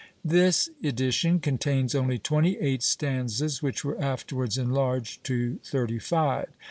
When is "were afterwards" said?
3.85-4.57